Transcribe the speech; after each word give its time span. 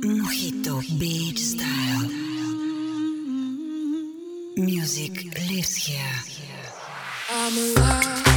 Um 0.00 0.22
Mojito 0.22 0.80
Beach 0.98 1.38
Style. 1.38 2.08
Music 4.56 5.24
lives 5.48 5.76
here. 5.76 6.22
I'm 7.30 7.56
alive. 7.58 8.31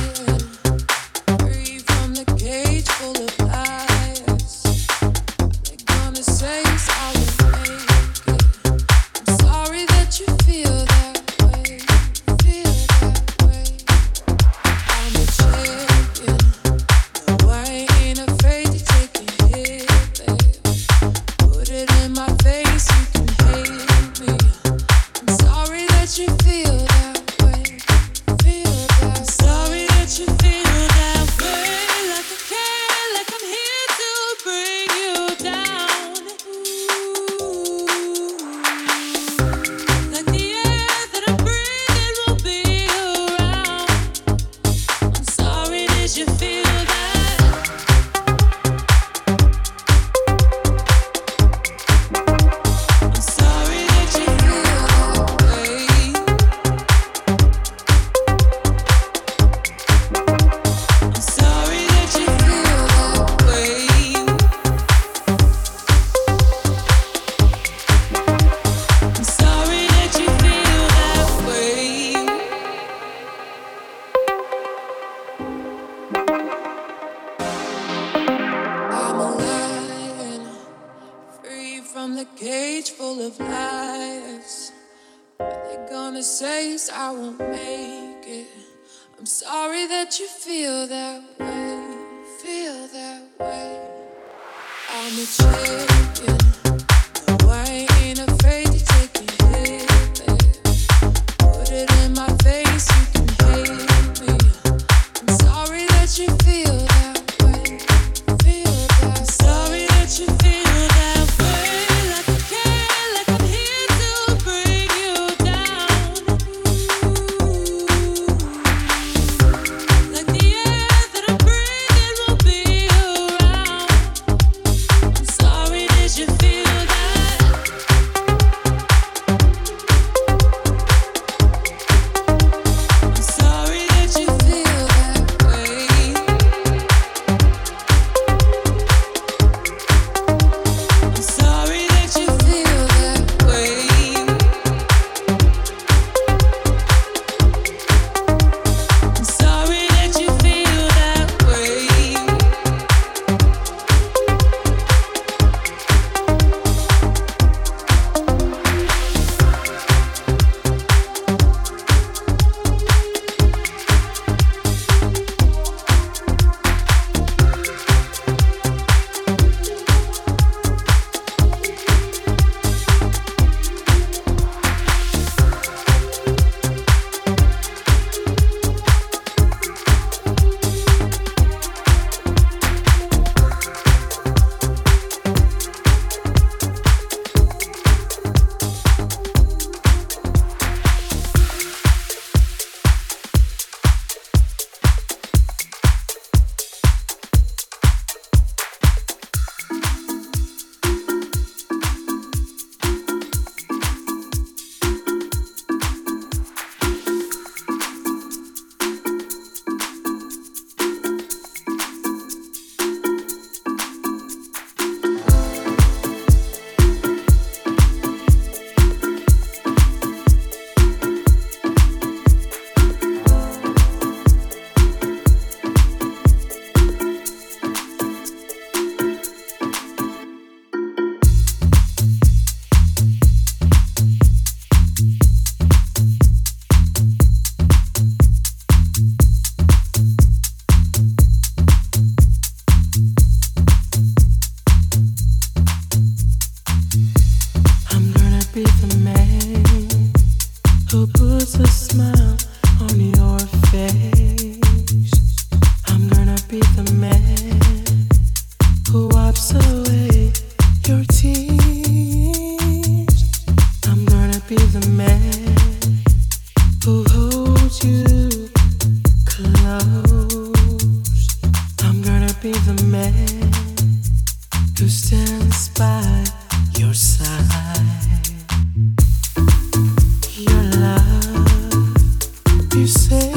you 282.76 282.92
say. 282.92 283.35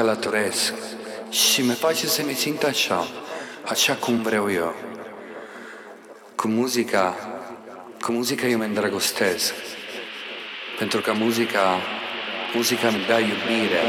Călătoresc 0.00 0.72
și 1.30 1.62
mi 1.62 1.72
face 1.72 2.06
să 2.06 2.22
mi 2.26 2.34
simt 2.34 2.62
așa, 2.62 3.08
așa 3.64 3.94
cum 3.94 4.22
vreau 4.22 4.52
eu. 4.52 4.74
Cu 6.34 6.48
muzica, 6.48 7.16
cu 8.00 8.12
muzica 8.12 8.46
eu 8.46 8.58
mă 8.58 8.64
îndrăgostesc, 8.64 9.54
pentru 10.78 11.00
că 11.00 11.12
muzica, 11.12 11.80
muzica 12.54 12.88
îmi 12.88 13.04
dă 13.06 13.18
iubire. 13.18 13.80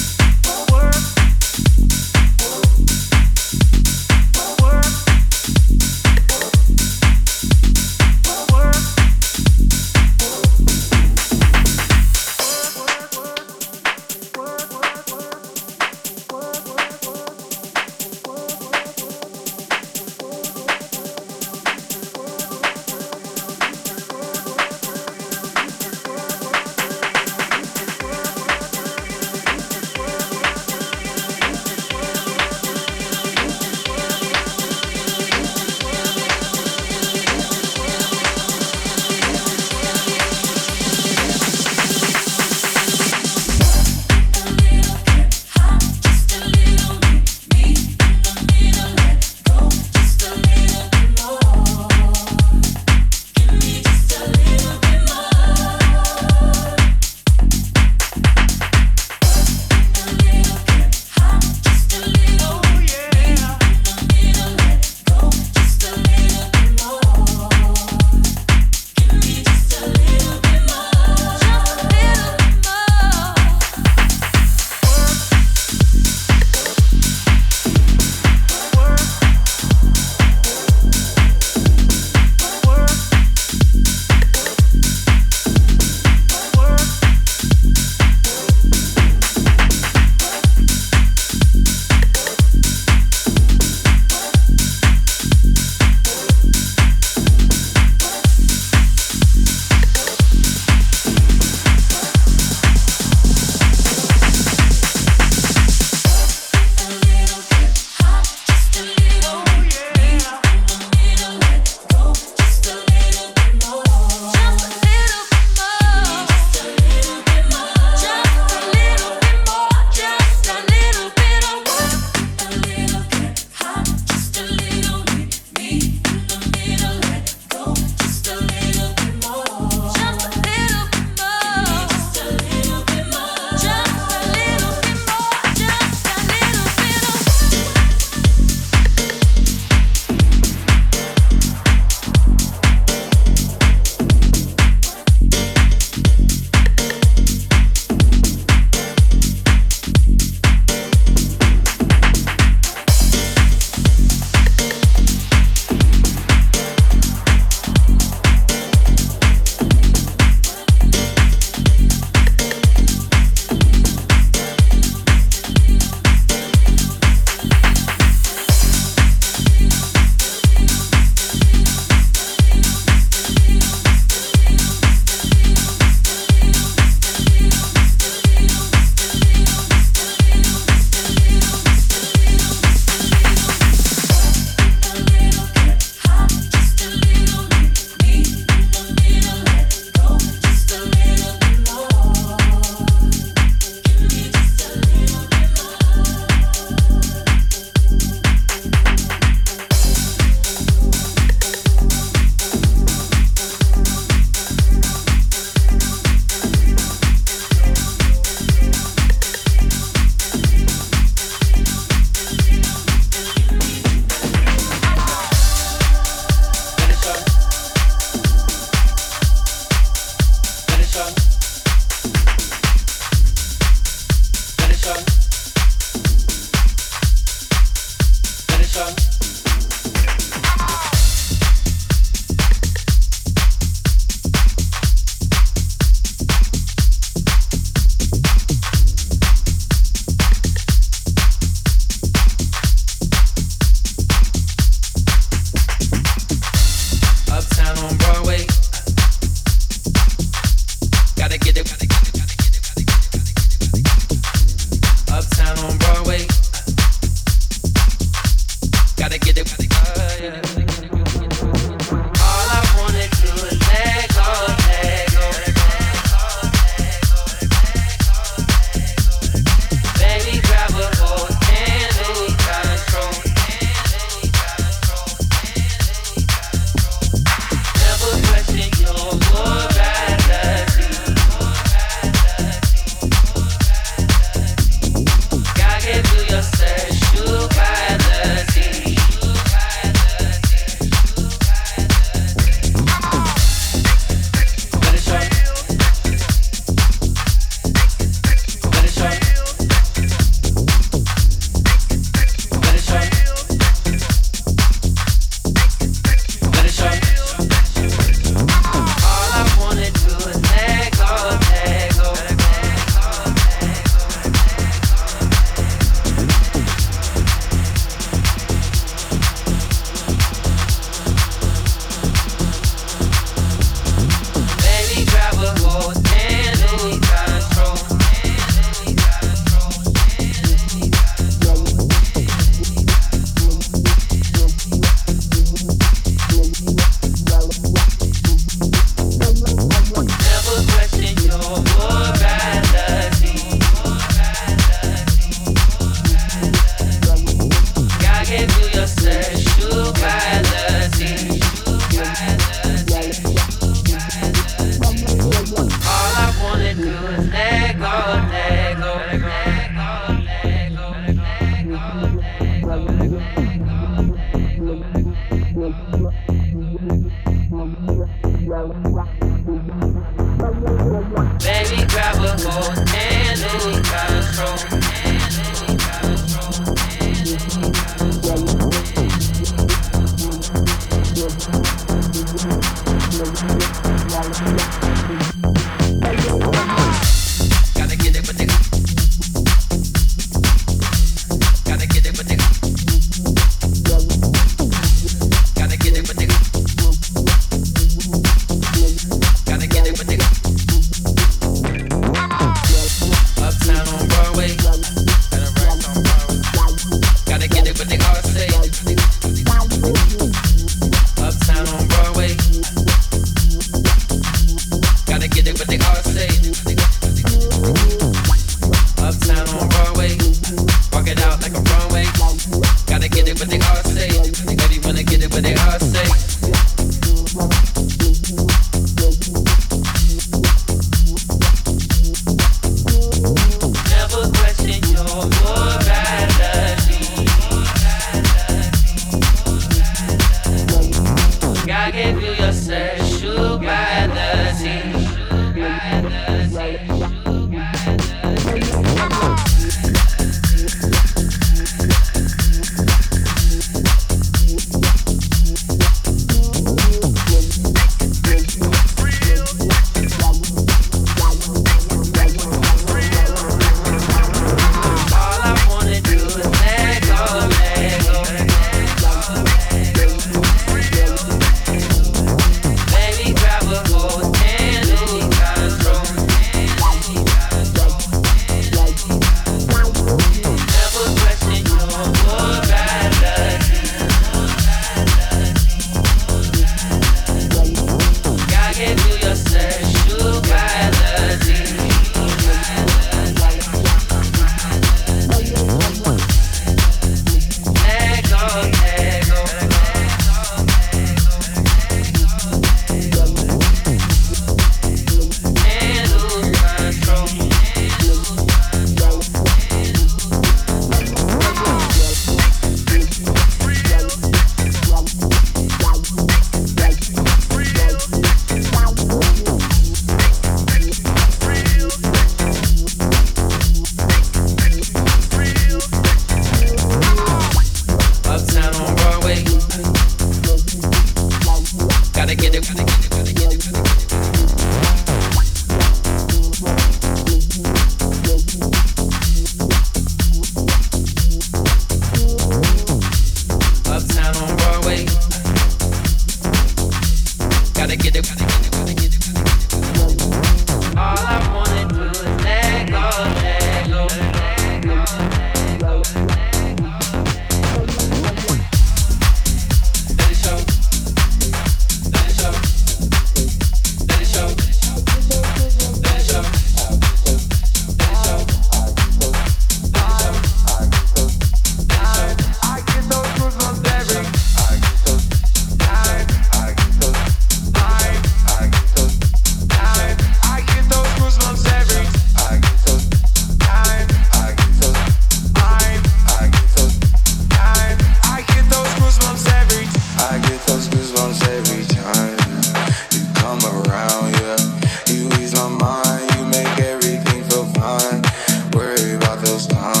I 599.51 599.53
wanna 599.53 600.00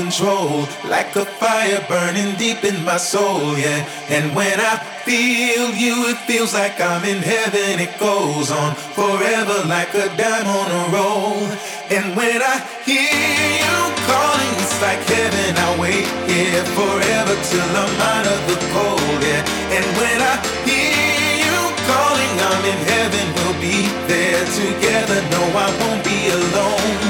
control. 0.00 0.64
Like 0.88 1.14
a 1.16 1.24
fire 1.24 1.84
burning 1.88 2.32
deep 2.36 2.64
in 2.64 2.84
my 2.84 2.96
soul, 2.96 3.56
yeah. 3.58 3.84
And 4.08 4.34
when 4.34 4.56
I 4.58 4.74
feel 5.04 5.66
you, 5.84 5.94
it 6.12 6.18
feels 6.28 6.54
like 6.54 6.80
I'm 6.80 7.04
in 7.04 7.20
heaven. 7.20 7.80
It 7.86 7.92
goes 8.00 8.50
on 8.50 8.74
forever 8.96 9.56
like 9.68 9.92
a 9.94 10.08
dime 10.16 10.48
on 10.48 10.68
a 10.80 10.84
roll. 10.96 11.40
And 11.94 12.16
when 12.16 12.38
I 12.40 12.56
hear 12.88 13.44
you 13.64 13.78
calling, 14.08 14.54
it's 14.64 14.78
like 14.80 15.02
heaven. 15.04 15.50
I 15.66 15.70
wait 15.76 16.08
here 16.32 16.64
forever 16.78 17.34
till 17.50 17.70
I'm 17.82 17.94
out 18.14 18.26
of 18.34 18.40
the 18.50 18.58
cold, 18.72 19.20
yeah. 19.20 19.76
And 19.76 19.86
when 20.00 20.18
I 20.32 20.34
hear 20.64 21.28
you 21.44 21.58
calling, 21.92 22.34
I'm 22.48 22.64
in 22.72 22.80
heaven. 22.94 23.24
We'll 23.36 23.60
be 23.60 23.78
there 24.08 24.44
together. 24.60 25.20
No, 25.34 25.42
I 25.64 25.68
won't 25.80 26.02
be 26.04 26.18
alone. 26.38 27.09